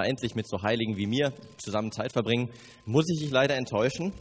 [0.00, 2.48] endlich mit so Heiligen wie mir zusammen Zeit verbringen,
[2.86, 4.14] muss ich dich leider enttäuschen.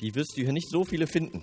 [0.00, 1.42] Die wirst du hier nicht so viele finden.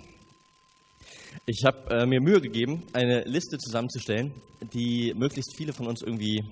[1.44, 4.32] Ich habe äh, mir Mühe gegeben, eine Liste zusammenzustellen,
[4.72, 6.44] die möglichst viele von uns irgendwie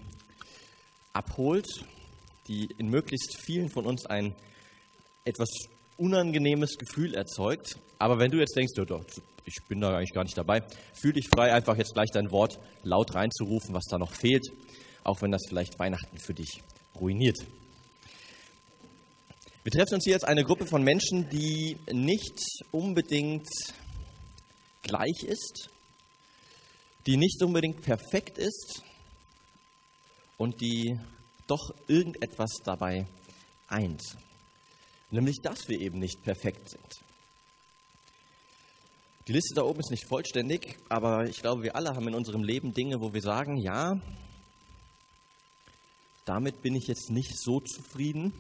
[1.15, 1.67] abholt,
[2.49, 4.35] die in möglichst vielen von uns ein
[5.25, 5.49] etwas
[5.97, 7.79] unangenehmes Gefühl erzeugt.
[7.99, 8.75] Aber wenn du jetzt denkst,
[9.47, 10.63] ich bin da eigentlich gar nicht dabei,
[10.93, 14.47] fühl dich frei, einfach jetzt gleich dein Wort laut reinzurufen, was da noch fehlt,
[15.03, 16.61] auch wenn das vielleicht Weihnachten für dich
[17.01, 17.39] ruiniert.
[19.65, 22.39] Wir treffen uns hier jetzt eine Gruppe von Menschen, die nicht
[22.71, 23.49] unbedingt
[24.83, 25.71] gleich ist,
[27.07, 28.83] die nicht unbedingt perfekt ist
[30.37, 30.99] und die
[31.47, 33.07] doch irgendetwas dabei
[33.69, 34.03] eint.
[35.11, 37.07] Nämlich, dass wir eben nicht perfekt sind.
[39.27, 42.45] Die Liste da oben ist nicht vollständig, aber ich glaube, wir alle haben in unserem
[42.45, 44.01] Leben Dinge, wo wir sagen, ja,
[46.27, 48.33] damit bin ich jetzt nicht so zufrieden.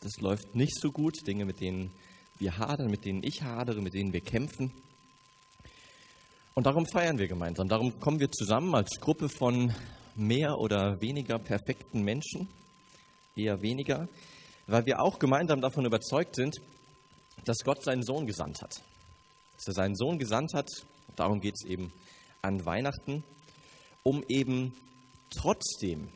[0.00, 1.26] Das läuft nicht so gut.
[1.26, 1.90] Dinge, mit denen
[2.38, 4.70] wir hadern, mit denen ich hadere, mit denen wir kämpfen.
[6.54, 7.68] Und darum feiern wir gemeinsam.
[7.68, 9.74] Darum kommen wir zusammen als Gruppe von
[10.14, 12.48] mehr oder weniger perfekten Menschen,
[13.34, 14.06] eher weniger,
[14.66, 16.60] weil wir auch gemeinsam davon überzeugt sind,
[17.46, 18.82] dass Gott seinen Sohn gesandt hat.
[19.56, 20.68] Dass er seinen Sohn gesandt hat,
[21.16, 21.90] darum geht es eben
[22.42, 23.24] an Weihnachten,
[24.02, 24.74] um eben
[25.30, 26.08] trotzdem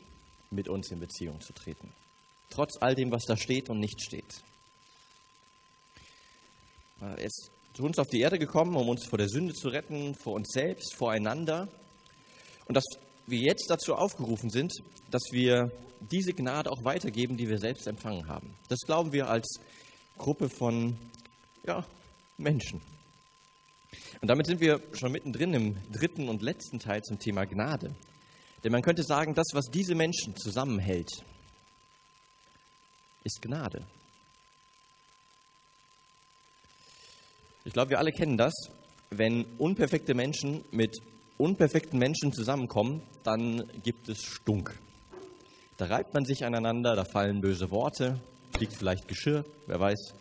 [0.51, 1.91] mit uns in Beziehung zu treten.
[2.49, 4.41] Trotz all dem, was da steht und nicht steht.
[7.01, 10.15] Er ist zu uns auf die Erde gekommen, um uns vor der Sünde zu retten,
[10.15, 11.67] vor uns selbst, voreinander.
[12.65, 12.85] Und dass
[13.27, 14.73] wir jetzt dazu aufgerufen sind,
[15.11, 18.55] dass wir diese Gnade auch weitergeben, die wir selbst empfangen haben.
[18.69, 19.59] Das glauben wir als
[20.17, 20.97] Gruppe von
[21.65, 21.85] ja,
[22.37, 22.81] Menschen.
[24.21, 27.93] Und damit sind wir schon mittendrin im dritten und letzten Teil zum Thema Gnade.
[28.63, 31.09] Denn man könnte sagen, das, was diese Menschen zusammenhält,
[33.23, 33.85] ist Gnade.
[37.65, 38.53] Ich glaube, wir alle kennen das.
[39.09, 40.97] Wenn unperfekte Menschen mit
[41.37, 44.77] unperfekten Menschen zusammenkommen, dann gibt es Stunk.
[45.77, 48.19] Da reibt man sich aneinander, da fallen böse Worte,
[48.55, 50.13] fliegt vielleicht Geschirr, wer weiß.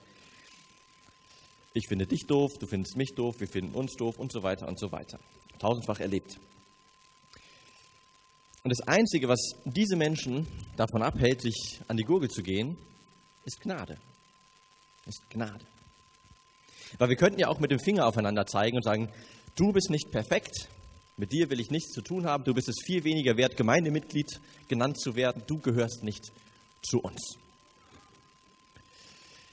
[1.73, 4.69] Ich finde dich doof, du findest mich doof, wir finden uns doof und so weiter
[4.69, 5.19] und so weiter.
[5.59, 6.39] Tausendfach erlebt.
[8.66, 10.44] Und das Einzige, was diese Menschen
[10.77, 12.77] davon abhält, sich an die Gurgel zu gehen,
[13.44, 13.97] ist Gnade.
[15.06, 15.65] Ist Gnade.
[16.99, 19.09] Weil wir könnten ja auch mit dem Finger aufeinander zeigen und sagen,
[19.54, 20.69] du bist nicht perfekt,
[21.16, 24.41] mit dir will ich nichts zu tun haben, du bist es viel weniger wert, Gemeindemitglied
[24.66, 26.33] genannt zu werden, du gehörst nicht
[26.83, 27.37] zu uns.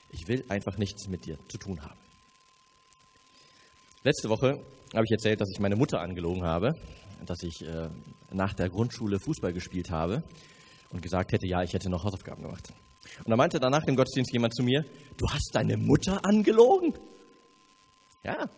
[0.10, 2.03] Ich will einfach nichts mit dir zu tun haben.
[4.04, 4.60] Letzte Woche
[4.94, 6.76] habe ich erzählt, dass ich meine Mutter angelogen habe
[7.26, 7.90] dass ich äh,
[8.32, 10.24] nach der Grundschule Fußball gespielt habe
[10.90, 12.70] und gesagt hätte, ja, ich hätte noch Hausaufgaben gemacht.
[13.20, 14.84] Und da meinte danach im Gottesdienst jemand zu mir,
[15.18, 16.94] du hast deine Mutter angelogen?
[18.24, 18.50] Ja.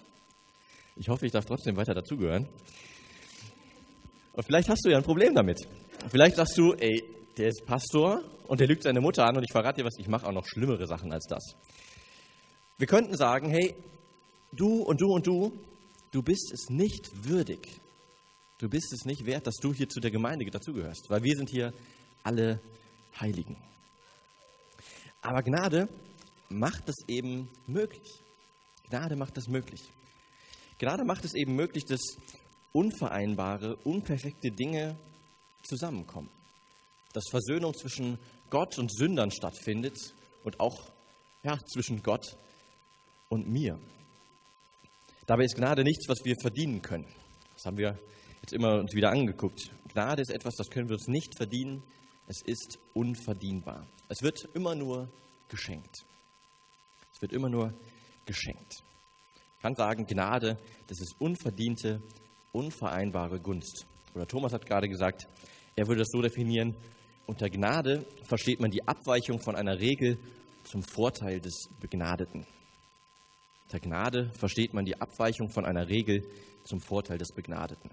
[0.95, 2.47] Ich hoffe, ich darf trotzdem weiter dazugehören.
[4.33, 5.67] Und vielleicht hast du ja ein Problem damit.
[6.09, 7.03] Vielleicht sagst du, ey,
[7.37, 10.07] der ist Pastor und der lügt seine Mutter an und ich verrate dir was, ich
[10.07, 11.55] mache auch noch schlimmere Sachen als das.
[12.77, 13.75] Wir könnten sagen, hey,
[14.59, 15.51] du und du und du,
[16.11, 17.81] du bist es nicht würdig,
[18.57, 21.49] Du bist es nicht wert, dass du hier zu der Gemeinde dazugehörst, weil wir sind
[21.49, 21.73] hier
[22.23, 22.61] alle
[23.19, 23.57] Heiligen.
[25.21, 25.89] Aber Gnade
[26.47, 28.21] macht es eben möglich.
[28.89, 29.81] Gnade macht es möglich.
[30.77, 31.99] Gnade macht es eben möglich, dass
[32.71, 34.95] unvereinbare, unperfekte Dinge
[35.63, 36.29] zusammenkommen.
[37.11, 38.17] Dass Versöhnung zwischen
[38.49, 39.97] Gott und Sündern stattfindet
[40.45, 40.91] und auch
[41.43, 42.37] ja, zwischen Gott
[43.27, 43.77] und mir.
[45.25, 47.07] Dabei ist Gnade nichts, was wir verdienen können.
[47.55, 47.97] Das haben wir
[48.41, 49.71] jetzt immer uns wieder angeguckt.
[49.91, 51.81] Gnade ist etwas, das können wir uns nicht verdienen.
[52.27, 53.87] Es ist unverdienbar.
[54.07, 55.09] Es wird immer nur
[55.49, 56.05] geschenkt.
[57.11, 57.73] Es wird immer nur
[58.25, 58.83] geschenkt.
[59.55, 62.03] Ich kann sagen, Gnade, das ist unverdiente,
[62.51, 63.87] unvereinbare Gunst.
[64.13, 65.27] Oder Thomas hat gerade gesagt,
[65.75, 66.75] er würde das so definieren,
[67.25, 70.19] unter Gnade versteht man die Abweichung von einer Regel
[70.65, 72.45] zum Vorteil des Begnadeten.
[73.65, 76.23] Unter Gnade versteht man die Abweichung von einer Regel
[76.63, 77.89] zum Vorteil des Begnadeten.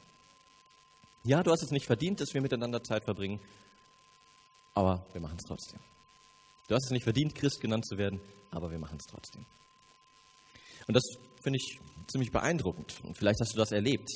[1.25, 3.41] Ja, du hast es nicht verdient, dass wir miteinander Zeit verbringen,
[4.75, 5.81] aber wir machen es trotzdem.
[6.69, 8.21] Du hast es nicht verdient, Christ genannt zu werden,
[8.51, 9.45] aber wir machen es trotzdem.
[10.87, 11.03] Und das
[11.43, 13.01] finde ich ziemlich beeindruckend.
[13.05, 14.09] Und vielleicht hast du das erlebt,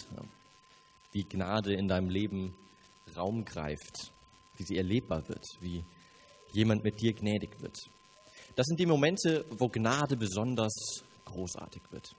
[1.12, 2.54] wie Gnade in deinem Leben
[3.16, 4.12] Raum greift,
[4.56, 5.84] wie sie erlebbar wird, wie
[6.52, 7.78] jemand mit dir gnädig wird.
[8.56, 12.16] Das sind die Momente, wo Gnade besonders großartig wird.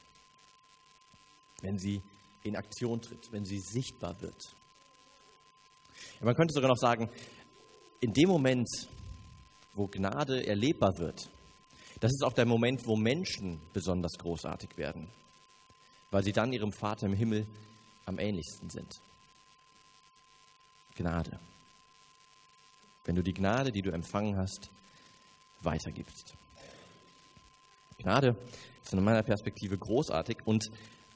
[1.61, 2.01] Wenn sie
[2.43, 4.55] in Aktion tritt, wenn sie sichtbar wird,
[6.21, 7.09] man könnte sogar noch sagen,
[7.99, 8.69] in dem Moment,
[9.73, 11.29] wo Gnade erlebbar wird,
[11.99, 15.09] das ist auch der Moment, wo Menschen besonders großartig werden,
[16.11, 17.47] weil sie dann ihrem Vater im Himmel
[18.05, 19.01] am ähnlichsten sind.
[20.95, 21.39] Gnade.
[23.03, 24.69] Wenn du die Gnade, die du empfangen hast,
[25.61, 26.35] weitergibst.
[27.97, 28.35] Gnade
[28.93, 30.65] in meiner Perspektive großartig und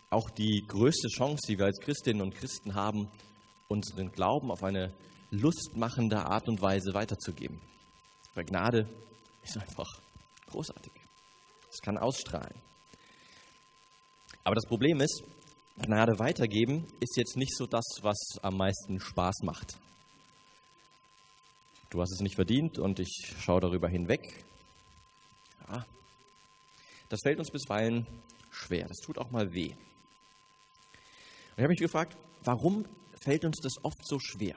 [0.09, 3.09] auch die größte Chance, die wir als Christinnen und Christen haben,
[3.67, 4.93] unseren Glauben auf eine
[5.29, 7.61] lustmachende Art und Weise weiterzugeben.
[8.35, 8.89] Weil Gnade
[9.43, 9.87] ist einfach
[10.49, 10.91] großartig.
[11.69, 12.55] Es kann ausstrahlen.
[14.43, 15.23] Aber das Problem ist,
[15.77, 19.77] Gnade weitergeben ist jetzt nicht so das, was am meisten Spaß macht.
[21.89, 24.45] Du hast es nicht verdient und ich schaue darüber hinweg.
[25.67, 25.85] Ja,
[27.11, 28.07] das fällt uns bisweilen
[28.49, 28.87] schwer.
[28.87, 29.71] Das tut auch mal weh.
[29.71, 32.85] Und ich habe mich gefragt, warum
[33.19, 34.55] fällt uns das oft so schwer,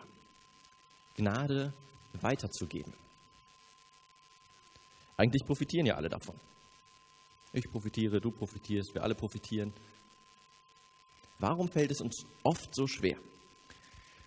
[1.16, 1.74] Gnade
[2.20, 2.94] weiterzugeben?
[5.16, 6.36] Eigentlich profitieren ja alle davon.
[7.52, 9.72] Ich profitiere, du profitierst, wir alle profitieren.
[11.40, 13.16] Warum fällt es uns oft so schwer?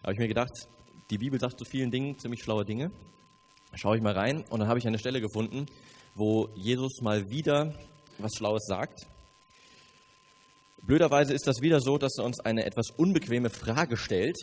[0.04, 0.68] Habe ich mir gedacht,
[1.10, 2.92] die Bibel sagt zu vielen Dingen ziemlich schlaue Dinge.
[3.72, 5.66] Da schaue ich mal rein und dann habe ich eine Stelle gefunden,
[6.16, 7.74] wo Jesus mal wieder
[8.18, 9.06] was Schlaues sagt.
[10.82, 14.38] Blöderweise ist das wieder so, dass er uns eine etwas unbequeme Frage stellt.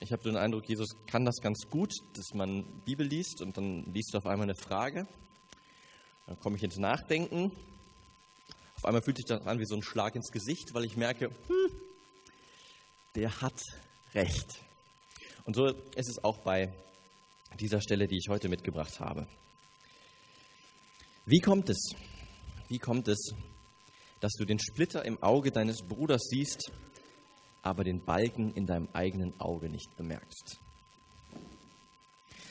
[0.00, 3.84] Ich habe den Eindruck, Jesus kann das ganz gut, dass man Bibel liest und dann
[3.92, 5.06] liest du auf einmal eine Frage
[6.26, 7.52] dann komme ich ins Nachdenken.
[8.76, 11.26] Auf einmal fühlt sich das an wie so ein Schlag ins Gesicht, weil ich merke,
[11.26, 11.80] hm,
[13.14, 13.60] der hat
[14.12, 14.60] recht.
[15.44, 16.72] Und so ist es auch bei
[17.60, 19.26] dieser Stelle, die ich heute mitgebracht habe.
[21.24, 21.94] Wie kommt es?
[22.68, 23.34] Wie kommt es,
[24.20, 26.72] dass du den Splitter im Auge deines Bruders siehst,
[27.62, 30.58] aber den Balken in deinem eigenen Auge nicht bemerkst?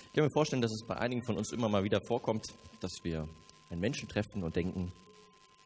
[0.06, 2.48] Ich kann mir vorstellen, dass es bei einigen von uns immer mal wieder vorkommt,
[2.80, 3.28] dass wir
[3.70, 4.94] einen Menschen treffen und denken,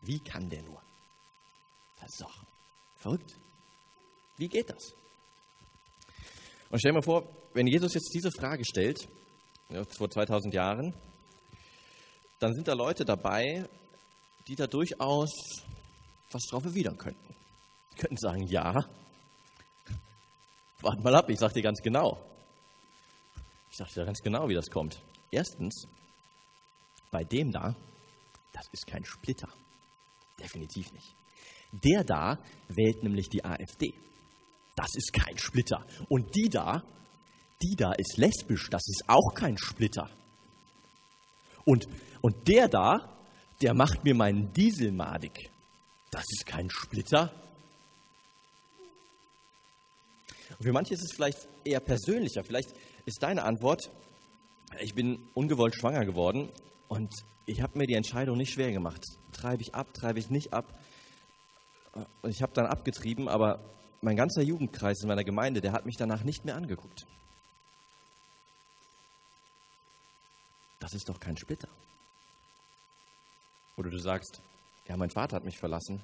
[0.02, 0.82] wie kann der nur?
[2.00, 2.44] Das ist doch
[2.96, 3.36] verrückt.
[4.38, 4.94] Wie geht das?
[6.70, 9.08] Und stell dir mal vor, wenn Jesus jetzt diese Frage stellt,
[9.70, 10.94] ja, vor 2000 Jahren,
[12.40, 13.68] dann sind da Leute dabei,
[14.50, 15.32] die da durchaus
[16.32, 17.36] was drauf erwidern könnten.
[17.94, 18.84] Die könnten sagen, ja,
[20.82, 22.20] warte mal ab, ich sag dir ganz genau.
[23.70, 25.02] Ich sag dir ganz genau, wie das kommt.
[25.30, 25.88] Erstens,
[27.12, 27.76] bei dem da,
[28.52, 29.50] das ist kein Splitter.
[30.40, 31.16] Definitiv nicht.
[31.72, 33.94] Der da wählt nämlich die AfD.
[34.76, 35.86] Das ist kein Splitter.
[36.08, 36.84] Und die da,
[37.62, 38.70] die da ist lesbisch.
[38.72, 40.10] Das ist auch kein Splitter.
[41.66, 41.88] Und,
[42.22, 43.19] und der da,
[43.62, 45.52] der macht mir meinen Diesel madig.
[46.12, 47.32] Das ist kein Splitter.
[50.58, 52.44] Und für manche ist es vielleicht eher persönlicher.
[52.44, 52.74] Vielleicht
[53.06, 53.92] ist deine Antwort,
[54.80, 56.50] ich bin ungewollt schwanger geworden
[56.88, 57.14] und
[57.46, 59.06] ich habe mir die Entscheidung nicht schwer gemacht.
[59.32, 60.80] Treibe ich ab, treibe ich nicht ab.
[62.22, 63.60] Und ich habe dann abgetrieben, aber
[64.02, 67.06] mein ganzer Jugendkreis in meiner Gemeinde, der hat mich danach nicht mehr angeguckt.
[70.80, 71.68] Das ist doch kein Splitter.
[73.80, 74.42] Oder du sagst,
[74.90, 76.02] ja, mein Vater hat mich verlassen.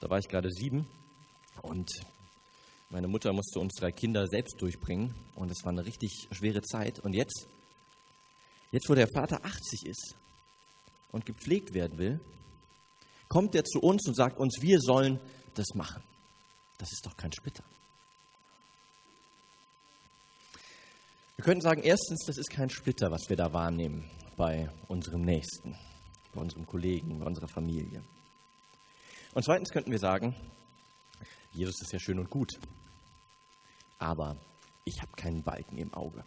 [0.00, 0.86] Da war ich gerade sieben
[1.62, 1.90] und
[2.90, 7.00] meine Mutter musste uns drei Kinder selbst durchbringen und es war eine richtig schwere Zeit.
[7.00, 7.48] Und jetzt,
[8.72, 10.16] jetzt wo der Vater 80 ist,
[11.12, 12.20] und gepflegt werden will,
[13.28, 15.18] kommt er zu uns und sagt uns, wir sollen
[15.54, 16.02] das machen.
[16.76, 17.64] Das ist doch kein Splitter.
[21.36, 24.04] Wir könnten sagen, erstens, das ist kein Splitter, was wir da wahrnehmen
[24.36, 25.74] bei unserem Nächsten,
[26.36, 28.02] bei unserem Kollegen, bei unserer Familie.
[29.34, 30.34] Und zweitens könnten wir sagen,
[31.52, 32.52] Jesus ist ja schön und gut,
[33.98, 34.36] aber
[34.84, 36.24] ich habe keinen Balken im Auge.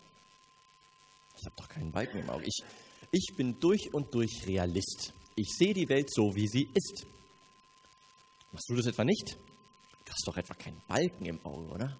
[1.38, 2.44] Ich habe doch keinen Balken im Auge.
[2.46, 2.64] Ich,
[3.12, 5.14] ich bin durch und durch Realist.
[5.36, 7.06] Ich sehe die Welt so, wie sie ist.
[8.52, 9.38] Machst du das etwa nicht?
[10.04, 11.98] Du hast doch etwa keinen Balken im Auge, oder?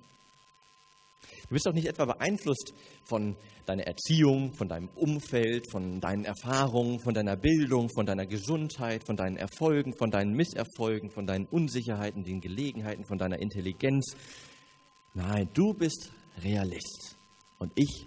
[1.50, 7.00] Du bist doch nicht etwa beeinflusst von deiner Erziehung, von deinem Umfeld, von deinen Erfahrungen,
[7.00, 12.24] von deiner Bildung, von deiner Gesundheit, von deinen Erfolgen, von deinen Misserfolgen, von deinen Unsicherheiten,
[12.24, 14.16] den Gelegenheiten, von deiner Intelligenz.
[15.16, 16.12] Nein, du bist
[16.44, 17.18] Realist
[17.58, 18.06] und ich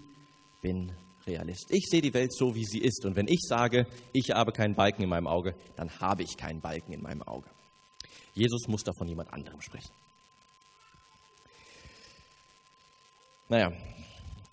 [0.61, 0.93] bin
[1.27, 1.65] Realist.
[1.69, 3.05] Ich sehe die Welt so, wie sie ist.
[3.05, 6.61] Und wenn ich sage, ich habe keinen Balken in meinem Auge, dann habe ich keinen
[6.61, 7.49] Balken in meinem Auge.
[8.33, 9.91] Jesus muss da von jemand anderem sprechen.
[13.49, 13.71] Naja,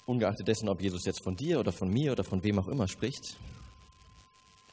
[0.04, 2.88] ungeachtet dessen, ob Jesus jetzt von dir oder von mir oder von wem auch immer
[2.88, 3.36] spricht,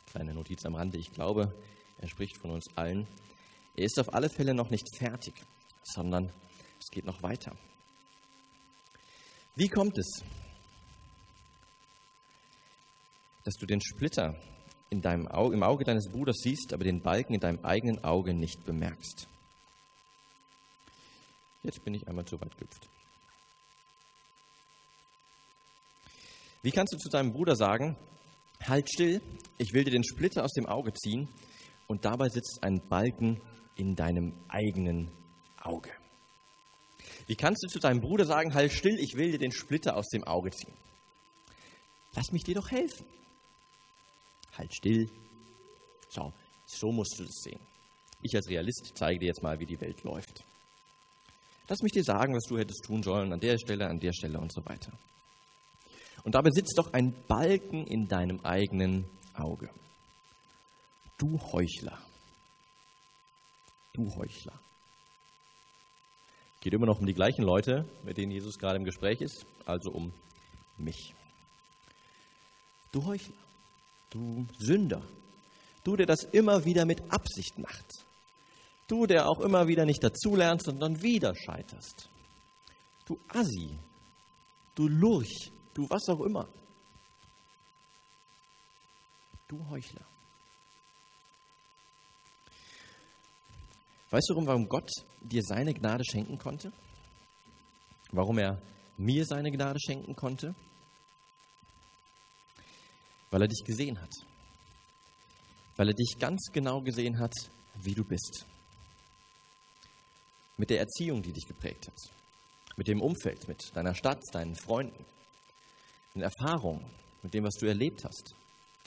[0.08, 1.54] kleine Notiz am Rande, ich glaube,
[2.00, 3.08] er spricht von uns allen.
[3.76, 5.36] Er ist auf alle Fälle noch nicht fertig,
[5.84, 6.32] sondern
[6.80, 7.56] es geht noch weiter.
[9.56, 10.24] Wie kommt es,
[13.44, 14.36] dass du den Splitter
[14.90, 18.34] in deinem Auge, im Auge deines Bruders siehst, aber den Balken in deinem eigenen Auge
[18.34, 19.28] nicht bemerkst.
[21.64, 22.90] Jetzt bin ich einmal zu weit gehüpft.
[26.62, 27.96] Wie kannst du zu deinem Bruder sagen,
[28.66, 29.22] halt still,
[29.58, 31.30] ich will dir den Splitter aus dem Auge ziehen
[31.88, 33.42] und dabei sitzt ein Balken
[33.76, 35.12] in deinem eigenen
[35.62, 35.92] Auge?
[37.28, 40.08] Wie kannst du zu deinem Bruder sagen, halt still, ich will dir den Splitter aus
[40.10, 40.74] dem Auge ziehen?
[42.16, 43.06] Lass mich dir doch helfen.
[44.58, 45.10] Halt still.
[46.10, 46.34] Schau,
[46.66, 47.60] so musst du es sehen.
[48.22, 50.44] Ich als Realist zeige dir jetzt mal, wie die Welt läuft.
[51.68, 54.40] Lass mich dir sagen, was du hättest tun sollen an der Stelle, an der Stelle
[54.40, 54.92] und so weiter.
[56.24, 59.70] Und dabei sitzt doch ein Balken in deinem eigenen Auge.
[61.18, 61.98] Du Heuchler.
[63.94, 64.60] Du Heuchler.
[66.60, 69.92] Geht immer noch um die gleichen Leute, mit denen Jesus gerade im Gespräch ist, also
[69.92, 70.12] um
[70.78, 71.14] mich.
[72.92, 73.36] Du Heuchler,
[74.10, 75.02] du Sünder,
[75.84, 78.06] du, der das immer wieder mit Absicht macht,
[78.88, 82.10] du, der auch immer wieder nicht dazulernst, sondern wieder scheiterst,
[83.06, 83.78] du Assi,
[84.76, 86.50] du Lurch, du was auch immer,
[89.48, 90.06] du Heuchler.
[94.10, 94.90] Weißt du, warum Gott
[95.22, 96.72] dir seine Gnade schenken konnte?
[98.12, 98.60] Warum er
[98.98, 100.56] mir seine Gnade schenken konnte?
[103.30, 104.12] Weil er dich gesehen hat.
[105.76, 107.34] Weil er dich ganz genau gesehen hat,
[107.76, 108.46] wie du bist.
[110.56, 111.98] Mit der Erziehung, die dich geprägt hat.
[112.78, 115.06] Mit dem Umfeld, mit deiner Stadt, deinen Freunden.
[116.18, 116.84] Mit Erfahrungen,
[117.22, 118.34] mit dem, was du erlebt hast.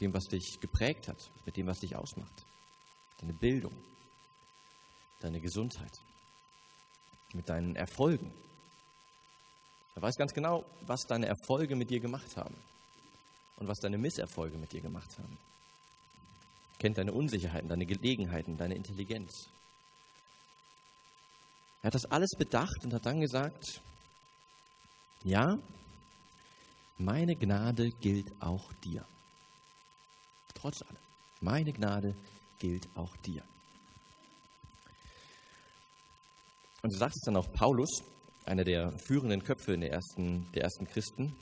[0.01, 1.31] Dem, was dich geprägt hat.
[1.47, 2.45] Mit dem, was dich ausmacht.
[3.21, 3.73] Deine Bildung,
[5.21, 6.01] deine Gesundheit,
[7.33, 8.33] mit deinen Erfolgen.
[9.95, 12.57] Er weiß ganz genau, was deine Erfolge mit dir gemacht haben
[13.59, 15.39] und was deine Misserfolge mit dir gemacht haben.
[16.73, 19.51] Er kennt deine Unsicherheiten, deine Gelegenheiten, deine Intelligenz.
[21.83, 23.81] Er hat das alles bedacht und hat dann gesagt,
[25.23, 25.61] ja,
[27.01, 29.05] meine Gnade gilt auch dir.
[30.55, 30.97] Trotz allem,
[31.41, 32.15] meine Gnade
[32.59, 33.43] gilt auch dir.
[36.83, 38.03] Und so sagt es dann auch Paulus,
[38.45, 41.35] einer der führenden Köpfe der ersten, der ersten Christen,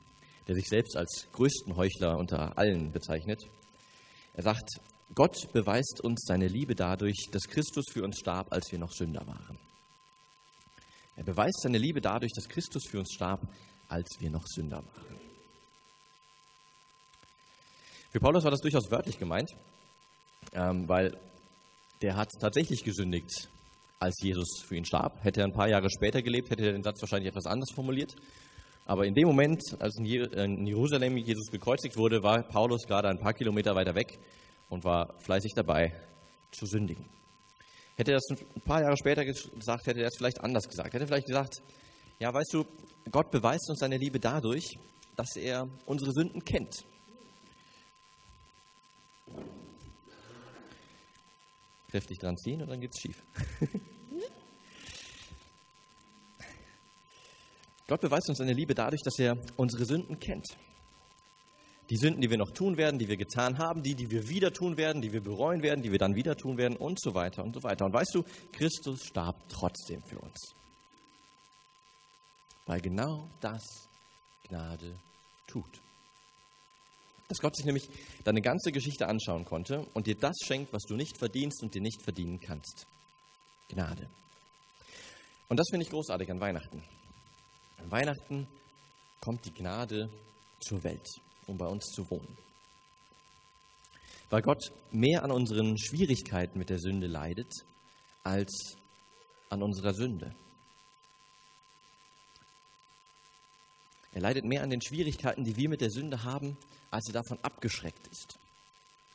[0.47, 3.43] der sich selbst als größten Heuchler unter allen bezeichnet.
[4.35, 4.71] Er sagt,
[5.15, 9.27] Gott beweist uns seine Liebe dadurch, dass Christus für uns starb, als wir noch Sünder
[9.27, 9.59] waren.
[11.17, 13.41] Er beweist seine Liebe dadurch, dass Christus für uns starb,
[13.89, 15.18] als wir noch Sünder waren.
[18.19, 19.49] Für Paulus war das durchaus wörtlich gemeint,
[20.53, 21.17] ähm, weil
[22.03, 23.49] der hat tatsächlich gesündigt,
[24.01, 25.23] als Jesus für ihn starb.
[25.23, 28.17] Hätte er ein paar Jahre später gelebt, hätte er den Satz wahrscheinlich etwas anders formuliert.
[28.87, 33.35] Aber in dem Moment, als in Jerusalem Jesus gekreuzigt wurde, war Paulus gerade ein paar
[33.35, 34.19] Kilometer weiter weg
[34.69, 35.93] und war fleißig dabei
[36.51, 37.05] zu sündigen.
[37.95, 40.93] Hätte er das ein paar Jahre später gesagt, hätte er es vielleicht anders gesagt.
[40.93, 41.63] Hätte er vielleicht gesagt,
[42.19, 42.65] ja, weißt du,
[43.13, 44.77] Gott beweist uns seine Liebe dadurch,
[45.15, 46.85] dass er unsere Sünden kennt.
[51.91, 53.23] Kräftig dran ziehen und dann geht es schief.
[57.87, 60.47] Gott beweist uns seine Liebe dadurch, dass er unsere Sünden kennt.
[61.89, 64.53] Die Sünden, die wir noch tun werden, die wir getan haben, die, die wir wieder
[64.53, 67.43] tun werden, die wir bereuen werden, die wir dann wieder tun werden und so weiter
[67.43, 67.87] und so weiter.
[67.87, 70.55] Und weißt du, Christus starb trotzdem für uns.
[72.67, 73.89] Weil genau das
[74.47, 74.95] Gnade
[75.47, 75.81] tut.
[77.29, 77.89] Dass Gott sich nämlich
[78.25, 81.83] deine ganze Geschichte anschauen konnte und dir das schenkt, was du nicht verdienst und dir
[81.83, 82.87] nicht verdienen kannst.
[83.69, 84.09] Gnade.
[85.49, 86.83] Und das finde ich großartig an Weihnachten.
[87.79, 88.49] An Weihnachten
[89.21, 90.11] kommt die Gnade
[90.61, 91.07] zur Welt,
[91.47, 92.37] um bei uns zu wohnen.
[94.31, 97.53] Weil Gott mehr an unseren Schwierigkeiten mit der Sünde leidet,
[98.25, 98.77] als
[99.49, 100.35] an unserer Sünde.
[104.13, 106.57] Er leidet mehr an den Schwierigkeiten, die wir mit der Sünde haben,
[106.91, 108.39] als er davon abgeschreckt ist.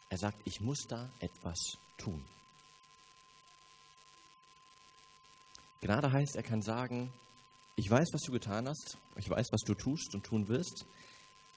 [0.10, 2.24] Er sagt, ich muss da etwas tun.
[5.82, 7.12] Gnade heißt, er kann sagen,
[7.76, 10.86] ich weiß, was du getan hast, ich weiß, was du tust und tun wirst,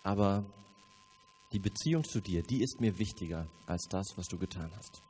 [0.02, 0.44] aber
[1.52, 5.02] die Beziehung zu dir, die ist mir wichtiger als das, was du getan hast.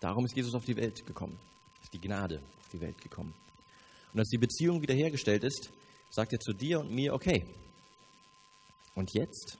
[0.00, 1.38] Darum ist Jesus auf die Welt gekommen,
[1.82, 3.34] ist die Gnade auf die Welt gekommen.
[4.12, 5.70] Und als die Beziehung wiederhergestellt ist,
[6.10, 7.46] sagt er zu dir und mir, okay,
[8.94, 9.58] und jetzt?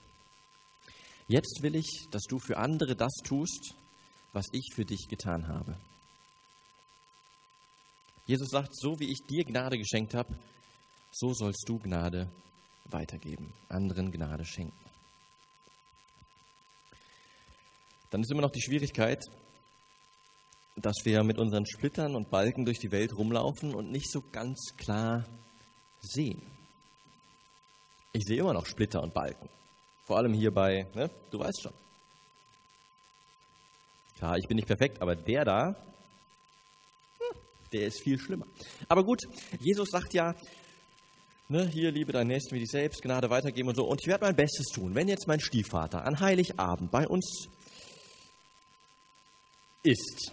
[1.27, 3.75] Jetzt will ich, dass du für andere das tust,
[4.33, 5.77] was ich für dich getan habe.
[8.25, 10.33] Jesus sagt, so wie ich dir Gnade geschenkt habe,
[11.11, 12.29] so sollst du Gnade
[12.85, 14.73] weitergeben, anderen Gnade schenken.
[18.09, 19.25] Dann ist immer noch die Schwierigkeit,
[20.75, 24.75] dass wir mit unseren Splittern und Balken durch die Welt rumlaufen und nicht so ganz
[24.77, 25.25] klar
[25.99, 26.52] sehen.
[28.13, 29.49] Ich sehe immer noch Splitter und Balken.
[30.05, 31.73] Vor allem hier bei, ne, du weißt schon.
[34.17, 35.75] Klar, ich bin nicht perfekt, aber der da,
[37.17, 37.37] hm,
[37.71, 38.45] der ist viel schlimmer.
[38.87, 39.23] Aber gut,
[39.59, 40.35] Jesus sagt ja,
[41.49, 43.85] ne, hier liebe deinen Nächsten wie dich selbst, Gnade weitergeben und so.
[43.85, 44.93] Und ich werde mein Bestes tun.
[44.93, 47.47] Wenn jetzt mein Stiefvater an Heiligabend bei uns
[49.81, 50.31] ist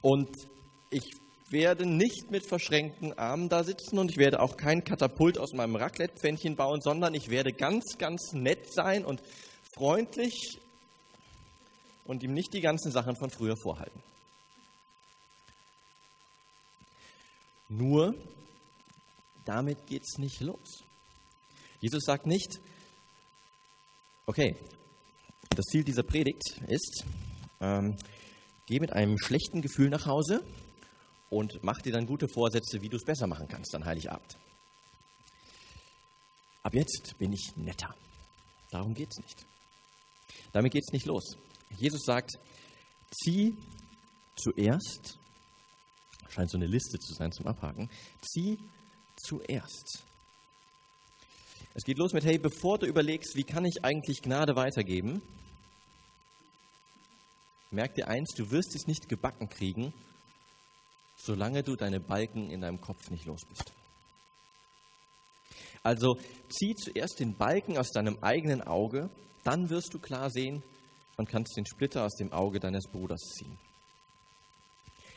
[0.00, 0.30] und
[0.88, 1.04] ich
[1.48, 5.76] werde nicht mit verschränkten Armen da sitzen und ich werde auch kein Katapult aus meinem
[5.76, 9.22] Raclette-Pfännchen bauen, sondern ich werde ganz, ganz nett sein und
[9.74, 10.58] freundlich
[12.04, 14.02] und ihm nicht die ganzen Sachen von früher vorhalten.
[17.68, 18.14] Nur,
[19.44, 20.84] damit geht es nicht los.
[21.80, 22.60] Jesus sagt nicht,
[24.26, 24.56] okay,
[25.50, 27.04] das Ziel dieser Predigt ist,
[27.60, 27.96] ähm,
[28.66, 30.42] geh mit einem schlechten Gefühl nach Hause
[31.30, 34.36] und mach dir dann gute Vorsätze, wie du es besser machen kannst an Heiligabend.
[36.62, 37.94] Ab jetzt bin ich netter.
[38.70, 39.46] Darum geht es nicht.
[40.52, 41.36] Damit geht es nicht los.
[41.76, 42.32] Jesus sagt,
[43.10, 43.56] zieh
[44.36, 45.18] zuerst,
[46.28, 47.88] scheint so eine Liste zu sein zum Abhaken,
[48.20, 48.58] zieh
[49.16, 50.04] zuerst.
[51.74, 55.22] Es geht los mit, hey, bevor du überlegst, wie kann ich eigentlich Gnade weitergeben,
[57.70, 59.92] merk dir eins, du wirst es nicht gebacken kriegen,
[61.26, 63.72] solange du deine Balken in deinem Kopf nicht los bist.
[65.82, 66.18] Also
[66.48, 69.10] zieh zuerst den Balken aus deinem eigenen Auge,
[69.44, 70.62] dann wirst du klar sehen
[71.16, 73.58] und kannst den Splitter aus dem Auge deines Bruders ziehen.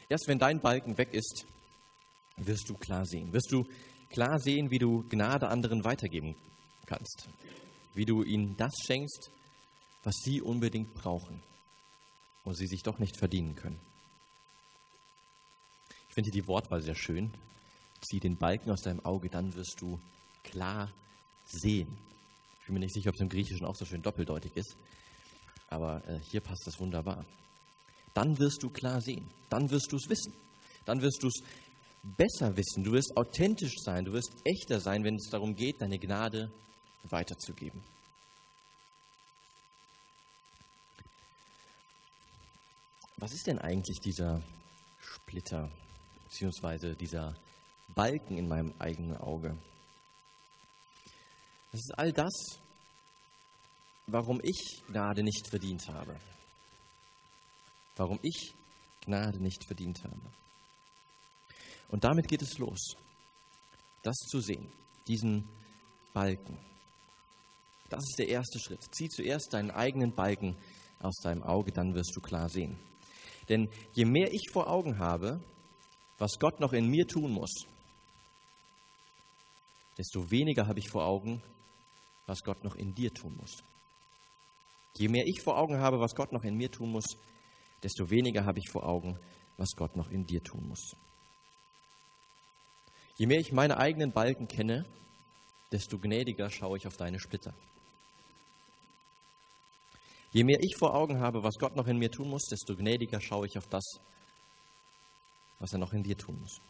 [0.10, 1.46] Erst wenn dein Balken weg ist,
[2.38, 3.32] wirst du klar sehen.
[3.34, 3.66] Wirst du
[4.10, 6.36] klar sehen, wie du Gnade anderen weitergeben
[6.86, 7.30] kannst.
[7.94, 9.32] Wie du ihnen das schenkst,
[10.04, 11.42] was sie unbedingt brauchen
[12.44, 13.80] und sie sich doch nicht verdienen können.
[16.20, 17.32] Finde die Wortwahl sehr schön.
[18.02, 19.98] Zieh den Balken aus deinem Auge, dann wirst du
[20.44, 20.92] klar
[21.46, 21.98] sehen.
[22.60, 24.76] Ich bin mir nicht sicher, ob es im Griechischen auch so schön doppeldeutig ist,
[25.70, 27.24] aber äh, hier passt das wunderbar.
[28.14, 30.34] Dann wirst du klar sehen, dann wirst du es wissen,
[30.84, 31.42] dann wirst du es
[32.04, 36.00] besser wissen, du wirst authentisch sein, du wirst echter sein, wenn es darum geht, deine
[36.00, 36.52] Gnade
[37.04, 37.82] weiterzugeben.
[43.16, 44.42] Was ist denn eigentlich dieser
[45.00, 45.72] Splitter,
[46.30, 47.36] beziehungsweise dieser
[47.96, 49.58] Balken in meinem eigenen Auge?
[51.72, 52.60] Das ist all das,
[54.08, 56.16] warum ich Gnade nicht verdient habe.
[57.96, 58.54] Warum ich
[59.02, 60.22] Gnade nicht verdient habe.
[61.90, 62.96] Und damit geht es los.
[64.04, 64.72] Das zu sehen,
[65.08, 65.50] diesen
[66.14, 66.58] Balken.
[67.90, 68.84] Das ist der erste Schritt.
[68.92, 70.56] Zieh zuerst deinen eigenen Balken
[71.00, 72.78] aus deinem Auge, dann wirst du klar sehen.
[73.50, 75.42] Denn je mehr ich vor Augen habe,
[76.20, 77.66] was Gott noch in mir tun muss,
[79.98, 81.42] desto weniger habe ich vor Augen,
[82.28, 83.64] was Gott noch in dir tun muss.
[84.98, 87.18] Je mehr ich vor Augen habe, was Gott noch in mir tun muss,
[87.84, 89.18] desto weniger habe ich vor Augen,
[89.58, 90.96] was Gott noch in dir tun muss.
[93.18, 94.86] Je mehr ich meine eigenen Balken kenne,
[95.72, 97.54] desto gnädiger schaue ich auf deine Splitter.
[100.32, 103.20] Je mehr ich vor Augen habe, was Gott noch in mir tun muss, desto gnädiger
[103.20, 104.00] schaue ich auf das,
[105.60, 106.62] was er noch in dir tun muss.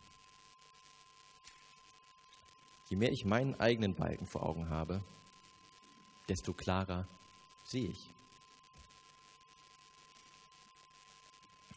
[2.90, 5.04] Je mehr ich meinen eigenen Balken vor Augen habe,
[6.28, 7.08] desto klarer
[7.64, 8.14] sehe ich.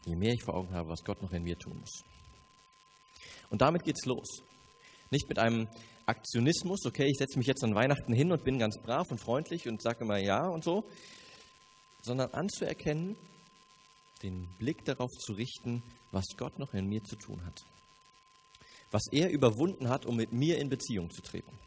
[0.04, 2.02] Je mehr ich vor Augen habe, was Gott noch in mir tun muss.
[3.50, 4.42] Und damit geht's los.
[5.10, 5.68] Nicht mit einem
[6.06, 9.68] Aktionismus, okay, ich setze mich jetzt an Weihnachten hin und bin ganz brav und freundlich
[9.68, 10.84] und sage immer ja und so,
[12.02, 13.16] sondern anzuerkennen,
[14.22, 17.64] den Blick darauf zu richten, was Gott noch in mir zu tun hat.
[18.90, 21.58] Was er überwunden hat, um mit mir in Beziehung zu treten.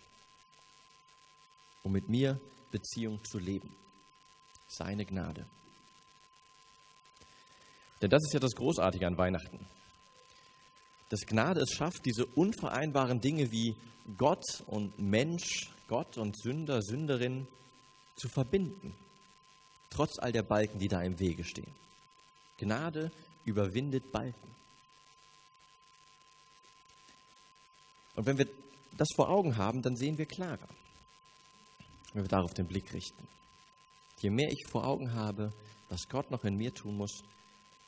[1.84, 2.40] Um mit mir
[2.72, 3.76] Beziehung zu leben.
[4.68, 5.46] Seine Gnade.
[8.02, 9.66] Denn das ist ja das Großartige an Weihnachten.
[11.10, 13.76] Dass Gnade es schafft, diese unvereinbaren Dinge wie
[14.18, 17.48] Gott und Mensch, Gott und Sünder, Sünderin
[18.16, 18.96] zu verbinden
[19.96, 21.74] trotz all der Balken, die da im Wege stehen.
[22.58, 23.12] Gnade
[23.46, 24.56] überwindet Balken.
[28.16, 28.48] Und wenn wir
[28.98, 30.68] das vor Augen haben, dann sehen wir klarer,
[32.14, 33.28] wenn wir darauf den Blick richten.
[34.20, 35.52] Je mehr ich vor Augen habe,
[35.90, 37.24] was Gott noch in mir tun muss,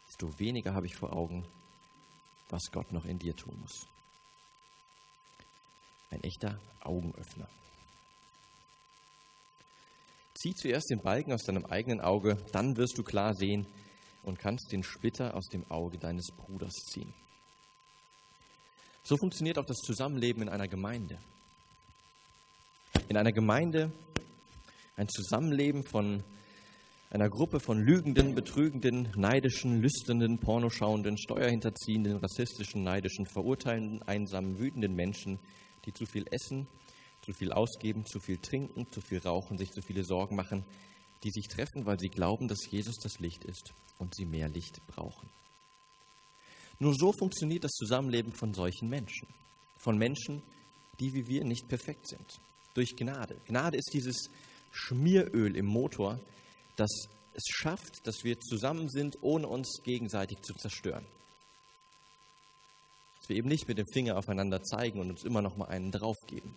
[0.08, 1.46] desto weniger habe ich vor Augen,
[2.50, 3.88] was Gott noch in dir tun muss.
[6.12, 7.48] Ein echter Augenöffner.
[10.36, 13.66] Zieh zuerst den Balken aus deinem eigenen Auge, dann wirst du klar sehen
[14.28, 17.14] und kannst den Splitter aus dem Auge deines Bruders ziehen.
[19.02, 21.18] So funktioniert auch das Zusammenleben in einer Gemeinde.
[23.08, 23.94] In einer Gemeinde
[24.98, 26.26] ein Zusammenleben von
[27.10, 35.40] einer Gruppe von lügenden, betrügenden, neidischen, lüsternden, pornoschauenden, steuerhinterziehenden, rassistischen, neidischen, verurteilenden, einsamen, wütenden Menschen,
[35.86, 36.68] die zu viel essen,
[37.22, 40.66] zu viel ausgeben, zu viel trinken, zu viel rauchen, sich zu viele Sorgen machen,
[41.24, 44.86] die sich treffen, weil sie glauben, dass Jesus das Licht ist und sie mehr Licht
[44.88, 45.30] brauchen.
[46.80, 49.28] Nur so funktioniert das Zusammenleben von solchen Menschen.
[49.78, 50.44] Von Menschen,
[51.00, 52.40] die wie wir nicht perfekt sind.
[52.74, 53.36] Durch Gnade.
[53.46, 54.30] Gnade ist dieses
[54.72, 56.20] Schmieröl im Motor,
[56.76, 61.06] das es schafft, dass wir zusammen sind, ohne uns gegenseitig zu zerstören.
[63.20, 65.92] Dass wir eben nicht mit dem Finger aufeinander zeigen und uns immer noch mal einen
[65.92, 66.56] draufgeben.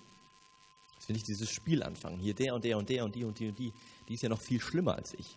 [1.10, 2.20] Wir nicht dieses Spiel anfangen.
[2.20, 3.72] Hier der und der und der und die und die und die.
[4.06, 5.36] Die ist ja noch viel schlimmer als ich.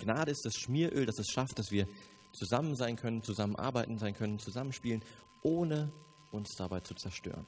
[0.00, 1.88] Gnade ist das Schmieröl, das es schafft, dass wir
[2.32, 5.02] zusammen sein können, zusammenarbeiten sein können, zusammenspielen,
[5.40, 5.90] ohne
[6.30, 7.46] uns dabei zu zerstören.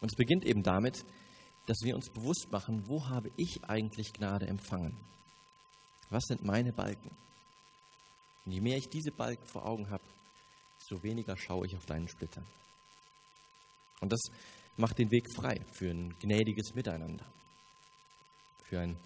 [0.00, 1.04] Und es beginnt eben damit,
[1.66, 4.96] dass wir uns bewusst machen, wo habe ich eigentlich Gnade empfangen?
[6.10, 7.12] Was sind meine Balken?
[8.46, 10.02] Und je mehr ich diese Balken vor Augen habe,
[10.80, 12.42] desto weniger schaue ich auf deinen Splitter.
[14.00, 14.20] Und das
[14.76, 17.26] macht den Weg frei für ein gnädiges Miteinander,
[18.64, 18.96] für ein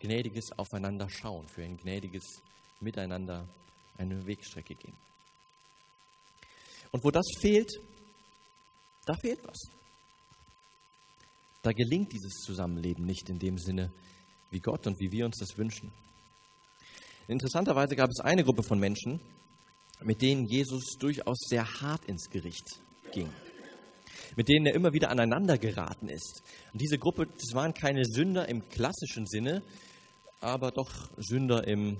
[0.00, 2.42] gnädiges Aufeinanderschauen, für ein gnädiges
[2.80, 3.48] Miteinander
[3.96, 4.96] eine Wegstrecke gehen.
[6.92, 7.70] Und wo das fehlt,
[9.06, 9.58] da fehlt was.
[11.62, 13.92] Da gelingt dieses Zusammenleben nicht in dem Sinne,
[14.50, 15.92] wie Gott und wie wir uns das wünschen.
[17.28, 19.20] Interessanterweise gab es eine Gruppe von Menschen,
[20.00, 22.80] mit denen Jesus durchaus sehr hart ins Gericht
[23.12, 23.32] ging,
[24.34, 26.42] mit denen er immer wieder aneinander geraten ist.
[26.72, 29.62] Und diese Gruppe, das waren keine Sünder im klassischen Sinne,
[30.40, 31.98] aber doch Sünder im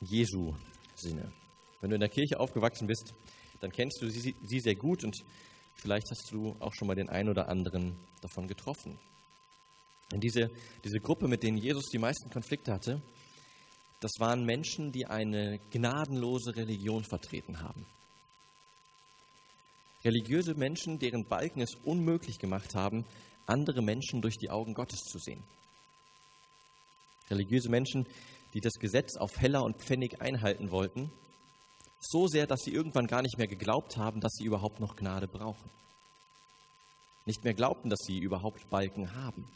[0.00, 1.32] Jesu-Sinne.
[1.80, 3.14] Wenn du in der Kirche aufgewachsen bist,
[3.60, 5.16] dann kennst du sie, sie sehr gut und
[5.74, 8.98] Vielleicht hast du auch schon mal den einen oder anderen davon getroffen.
[10.12, 10.50] Und diese,
[10.84, 13.02] diese Gruppe, mit denen Jesus die meisten Konflikte hatte,
[14.00, 17.86] das waren Menschen, die eine gnadenlose Religion vertreten haben.
[20.04, 23.04] Religiöse Menschen, deren Balken es unmöglich gemacht haben,
[23.46, 25.42] andere Menschen durch die Augen Gottes zu sehen.
[27.30, 28.06] Religiöse Menschen,
[28.52, 31.10] die das Gesetz auf Heller und Pfennig einhalten wollten
[32.06, 35.26] so sehr, dass sie irgendwann gar nicht mehr geglaubt haben, dass sie überhaupt noch Gnade
[35.26, 35.70] brauchen.
[37.26, 39.48] Nicht mehr glaubten, dass sie überhaupt Balken haben.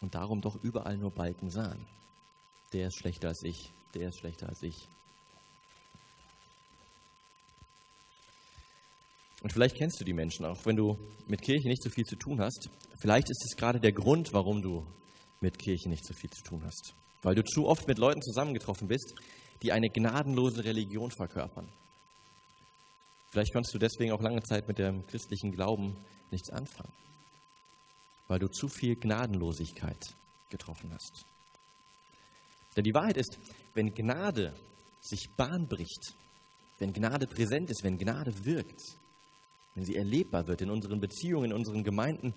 [0.00, 1.86] Und darum doch überall nur Balken sahen.
[2.72, 4.88] Der ist schlechter als ich, der ist schlechter als ich.
[9.42, 12.16] Und vielleicht kennst du die Menschen, auch wenn du mit Kirche nicht so viel zu
[12.16, 12.70] tun hast.
[12.98, 14.86] Vielleicht ist es gerade der Grund, warum du
[15.40, 18.88] mit Kirche nicht so viel zu tun hast weil du zu oft mit Leuten zusammengetroffen
[18.88, 19.14] bist,
[19.62, 21.68] die eine gnadenlose Religion verkörpern.
[23.30, 25.96] Vielleicht konntest du deswegen auch lange Zeit mit dem christlichen Glauben
[26.30, 26.92] nichts anfangen,
[28.28, 30.14] weil du zu viel Gnadenlosigkeit
[30.50, 31.24] getroffen hast.
[32.76, 33.38] Denn die Wahrheit ist,
[33.74, 34.54] wenn Gnade
[35.00, 36.14] sich Bahn bricht,
[36.78, 38.98] wenn Gnade präsent ist, wenn Gnade wirkt,
[39.74, 42.34] wenn sie erlebbar wird in unseren Beziehungen, in unseren Gemeinden,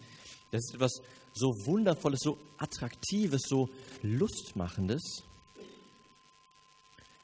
[0.52, 1.02] das ist etwas
[1.34, 3.70] so Wundervolles, so Attraktives, so
[4.02, 5.24] Lustmachendes.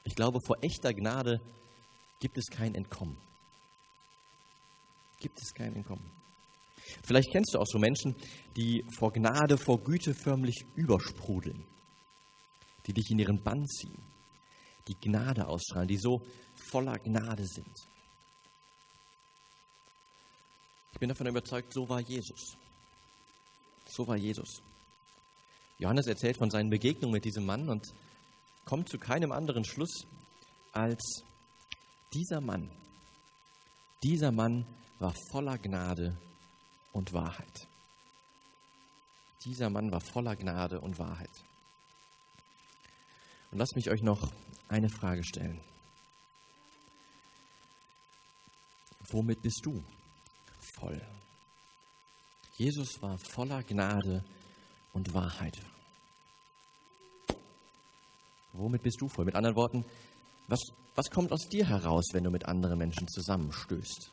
[0.04, 1.40] Ich glaube, vor echter Gnade
[2.20, 3.16] gibt es kein Entkommen.
[5.18, 6.04] Gibt es kein Entkommen.
[7.04, 8.14] Vielleicht kennst du auch so Menschen,
[8.56, 11.64] die vor Gnade, vor Güte förmlich übersprudeln,
[12.86, 14.02] die dich in ihren Bann ziehen,
[14.88, 16.20] die Gnade ausstrahlen, die so
[16.54, 17.91] voller Gnade sind.
[20.92, 22.56] Ich bin davon überzeugt, so war Jesus.
[23.86, 24.62] So war Jesus.
[25.78, 27.92] Johannes erzählt von seinen Begegnungen mit diesem Mann und
[28.64, 30.06] kommt zu keinem anderen Schluss
[30.72, 31.24] als
[32.12, 32.70] dieser Mann.
[34.02, 34.66] Dieser Mann
[34.98, 36.16] war voller Gnade
[36.92, 37.66] und Wahrheit.
[39.44, 41.30] Dieser Mann war voller Gnade und Wahrheit.
[43.50, 44.32] Und lasst mich euch noch
[44.68, 45.60] eine Frage stellen.
[49.10, 49.82] Womit bist du
[50.82, 51.00] voll?
[52.56, 54.24] Jesus war voller Gnade
[54.92, 55.58] und Wahrheit.
[58.52, 59.24] Womit bist du voll?
[59.24, 59.84] Mit anderen Worten,
[60.48, 60.60] was,
[60.94, 64.10] was kommt aus dir heraus, wenn du mit anderen Menschen zusammenstößt?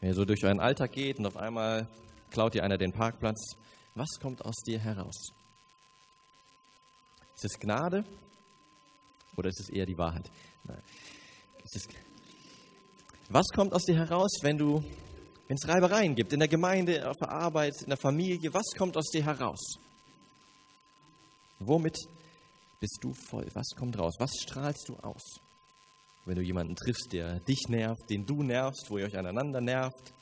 [0.00, 1.88] Wenn ihr so durch euren Alltag geht und auf einmal
[2.30, 3.56] klaut dir einer den Parkplatz,
[3.94, 5.32] was kommt aus dir heraus?
[7.36, 8.04] Ist es Gnade
[9.36, 10.30] oder ist es eher die Wahrheit?
[10.64, 10.82] Nein.
[11.64, 11.88] Ist es,
[13.28, 14.84] Was kommt aus dir heraus, wenn du,
[15.48, 18.52] wenn es Reibereien gibt, in der Gemeinde, auf der Arbeit, in der Familie?
[18.52, 19.78] Was kommt aus dir heraus?
[21.58, 21.96] Womit
[22.80, 23.46] bist du voll?
[23.54, 24.14] Was kommt raus?
[24.18, 25.40] Was strahlst du aus?
[26.26, 30.12] Wenn du jemanden triffst, der dich nervt, den du nervst, wo ihr euch aneinander nervt,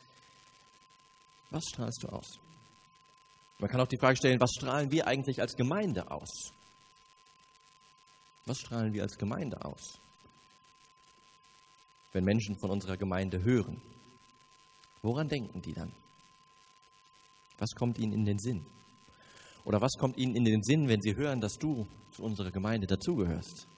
[1.51, 2.39] was strahlst du aus?
[3.59, 6.53] Man kann auch die Frage stellen, was strahlen wir eigentlich als Gemeinde aus?
[8.47, 10.02] Was strahlen wir als Gemeinde aus?
[12.13, 13.81] Wenn Menschen von unserer Gemeinde hören,
[15.03, 15.93] woran denken die dann?
[17.59, 18.67] Was kommt ihnen in den Sinn?
[19.65, 22.87] Oder was kommt ihnen in den Sinn, wenn sie hören, dass du zu unserer Gemeinde
[22.87, 23.69] dazugehörst?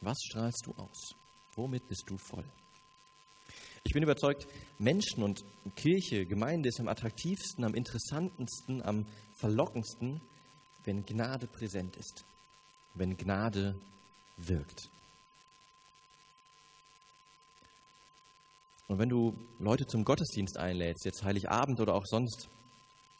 [0.00, 1.14] Was strahlst du aus?
[1.54, 2.44] Womit bist du voll?
[3.84, 4.46] Ich bin überzeugt,
[4.78, 5.42] Menschen und
[5.74, 10.20] Kirche, Gemeinde ist am attraktivsten, am interessantesten, am verlockendsten,
[10.84, 12.24] wenn Gnade präsent ist,
[12.94, 13.74] wenn Gnade
[14.36, 14.90] wirkt.
[18.90, 22.48] Und wenn du Leute zum Gottesdienst einlädst, jetzt Heiligabend oder auch sonst,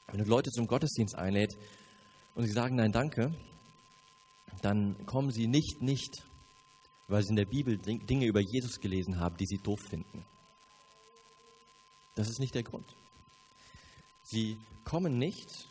[0.09, 1.57] wenn du Leute zum Gottesdienst einlädst
[2.35, 3.33] und sie sagen Nein, danke,
[4.63, 6.25] dann kommen sie nicht, nicht,
[7.07, 10.25] weil sie in der Bibel Dinge über Jesus gelesen haben, die sie doof finden.
[12.17, 12.97] Das ist nicht der Grund.
[14.25, 15.69] Sie kommen nicht.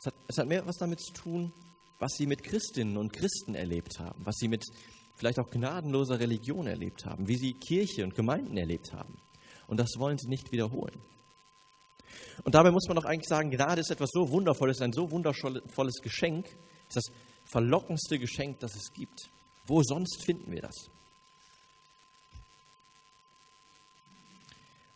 [0.00, 1.50] Es hat, es hat mehr was damit zu tun,
[1.98, 4.66] was sie mit Christinnen und Christen erlebt haben, was sie mit
[5.16, 9.16] vielleicht auch gnadenloser Religion erlebt haben, wie sie Kirche und Gemeinden erlebt haben.
[9.66, 11.00] Und das wollen sie nicht wiederholen.
[12.44, 15.96] Und dabei muss man doch eigentlich sagen, Gnade ist etwas so Wundervolles, ein so wundervolles
[16.02, 16.46] Geschenk,
[16.88, 17.04] ist das
[17.46, 19.30] verlockendste Geschenk, das es gibt.
[19.66, 20.76] Wo sonst finden wir das?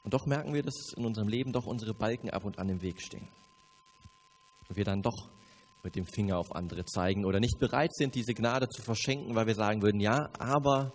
[0.04, 2.82] Und doch merken wir, dass in unserem Leben doch unsere Balken ab und an im
[2.82, 3.28] Weg stehen.
[4.68, 5.28] Und wir dann doch
[5.82, 9.46] mit dem Finger auf andere zeigen oder nicht bereit sind, diese Gnade zu verschenken, weil
[9.46, 10.92] wir sagen würden, ja, aber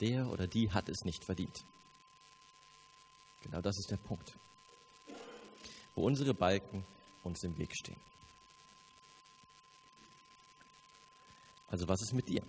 [0.00, 1.64] der oder die hat es nicht verdient.
[3.42, 4.36] Genau das ist der Punkt,
[5.94, 6.84] wo unsere Balken
[7.22, 8.00] uns im Weg stehen.
[11.68, 12.42] Also was ist mit dir?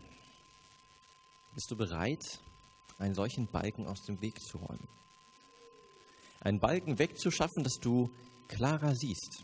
[1.54, 2.40] Bist du bereit,
[3.00, 4.88] einen solchen Balken aus dem Weg zu räumen?
[6.42, 8.12] Einen Balken wegzuschaffen, dass du
[8.48, 9.44] klarer siehst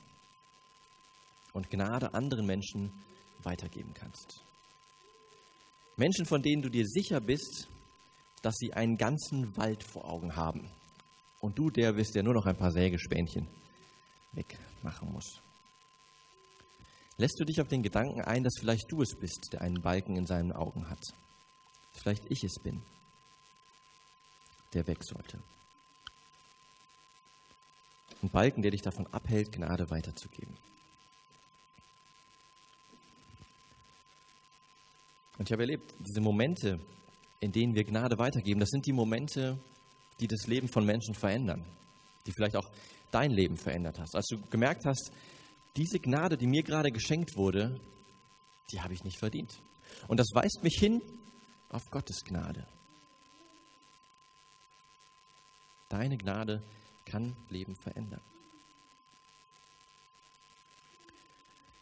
[1.54, 2.92] und Gnade anderen Menschen
[3.44, 4.44] weitergeben kannst.
[5.96, 7.70] Menschen, von denen du dir sicher bist,
[8.42, 10.70] dass sie einen ganzen Wald vor Augen haben
[11.40, 13.48] und du der bist, der nur noch ein paar Sägespänchen
[14.34, 15.42] wegmachen muss.
[17.18, 20.16] Lässt du dich auf den Gedanken ein, dass vielleicht du es bist, der einen Balken
[20.16, 21.02] in seinen Augen hat?
[21.92, 22.82] Vielleicht ich es bin,
[24.74, 25.38] der weg sollte.
[28.24, 30.58] Ein Balken, der dich davon abhält, Gnade weiterzugeben.
[35.44, 36.80] Und ich habe erlebt, diese Momente,
[37.42, 39.60] in denen wir Gnade weitergeben, das sind die Momente,
[40.22, 41.66] die das Leben von Menschen verändern,
[42.26, 42.72] die vielleicht auch
[43.12, 44.16] dein Leben verändert hast.
[44.16, 45.12] Als du gemerkt hast,
[45.76, 47.78] diese Gnade, die mir gerade geschenkt wurde,
[48.72, 49.62] die habe ich nicht verdient.
[50.08, 51.02] Und das weist mich hin
[51.68, 52.66] auf Gottes Gnade.
[55.90, 56.64] Deine Gnade
[57.04, 58.22] kann Leben verändern.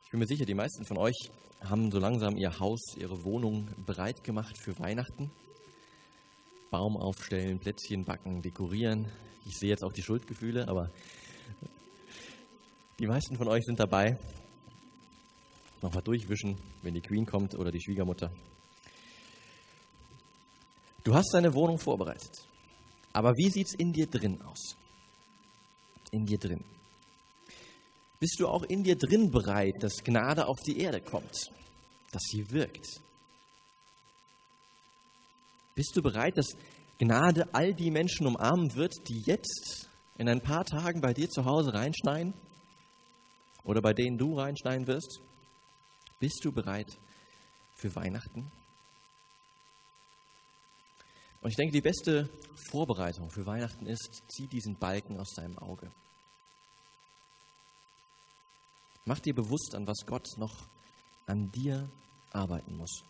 [0.05, 1.29] Ich bin mir sicher, die meisten von euch
[1.63, 5.31] haben so langsam ihr Haus, ihre Wohnung bereit gemacht für Weihnachten.
[6.69, 9.11] Baum aufstellen, Plätzchen backen, dekorieren.
[9.45, 10.89] Ich sehe jetzt auch die Schuldgefühle, aber
[12.99, 14.17] die meisten von euch sind dabei.
[15.81, 18.31] Nochmal durchwischen, wenn die Queen kommt oder die Schwiegermutter.
[21.03, 22.45] Du hast deine Wohnung vorbereitet.
[23.13, 24.77] Aber wie sieht es in dir drin aus?
[26.11, 26.63] In dir drin.
[28.21, 31.49] Bist du auch in dir drin bereit, dass Gnade auf die Erde kommt,
[32.11, 33.01] dass sie wirkt?
[35.73, 36.49] Bist du bereit, dass
[36.99, 41.45] Gnade all die Menschen umarmen wird, die jetzt in ein paar Tagen bei dir zu
[41.45, 42.35] Hause reinschneien
[43.63, 45.19] oder bei denen du reinschneien wirst?
[46.19, 46.99] Bist du bereit
[47.73, 48.51] für Weihnachten?
[51.41, 52.29] Und ich denke, die beste
[52.69, 55.91] Vorbereitung für Weihnachten ist, zieh diesen Balken aus deinem Auge.
[59.05, 60.67] Mach dir bewusst, an was Gott noch
[61.25, 61.89] an dir
[62.31, 63.03] arbeiten muss.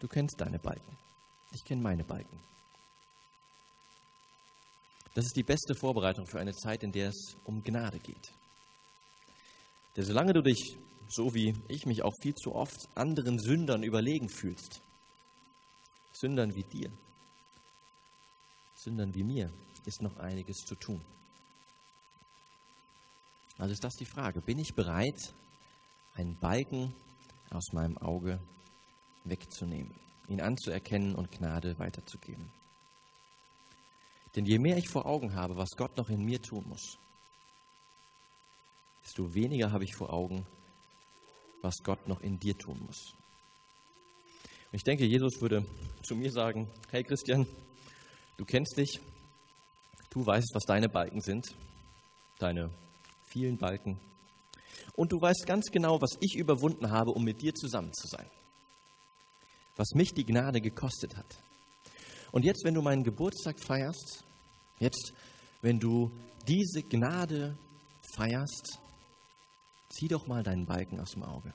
[0.00, 0.96] Du kennst deine Balken.
[1.52, 2.40] Ich kenne meine Balken.
[5.14, 8.32] Das ist die beste Vorbereitung für eine Zeit, in der es um Gnade geht.
[9.96, 10.76] Denn solange du dich,
[11.08, 14.80] so wie ich mich auch viel zu oft, anderen Sündern überlegen fühlst,
[16.12, 16.90] Sündern wie dir,
[18.74, 19.52] Sündern wie mir,
[19.86, 21.00] ist noch einiges zu tun.
[23.58, 25.34] Also ist das die Frage, bin ich bereit,
[26.14, 26.94] einen Balken
[27.50, 28.40] aus meinem Auge
[29.24, 29.94] wegzunehmen?
[30.28, 32.52] ihn anzuerkennen und Gnade weiterzugeben.
[34.36, 36.98] Denn je mehr ich vor Augen habe, was Gott noch in mir tun muss,
[39.02, 40.46] desto weniger habe ich vor Augen,
[41.62, 43.14] was Gott noch in dir tun muss.
[44.70, 45.64] Und ich denke, Jesus würde
[46.02, 47.46] zu mir sagen, hey Christian,
[48.36, 49.00] du kennst dich,
[50.10, 51.56] du weißt, was deine Balken sind,
[52.38, 52.70] deine
[53.28, 53.98] vielen Balken.
[54.94, 58.26] Und du weißt ganz genau, was ich überwunden habe, um mit dir zusammen zu sein.
[59.76, 61.38] Was mich die Gnade gekostet hat.
[62.32, 64.24] Und jetzt, wenn du meinen Geburtstag feierst,
[64.78, 65.12] jetzt,
[65.62, 66.10] wenn du
[66.46, 67.56] diese Gnade
[68.16, 68.78] feierst,
[69.88, 71.54] zieh doch mal deinen Balken aus dem Auge.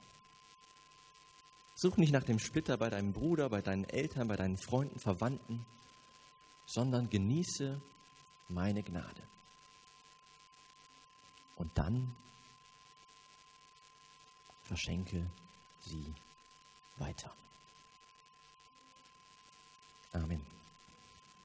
[1.76, 5.66] Such nicht nach dem Splitter bei deinem Bruder, bei deinen Eltern, bei deinen Freunden, Verwandten,
[6.66, 7.82] sondern genieße
[8.48, 9.22] meine Gnade.
[11.64, 12.14] Und dann
[14.64, 15.32] verschenke
[15.80, 16.14] sie
[16.98, 17.34] weiter.
[20.12, 20.53] Amen.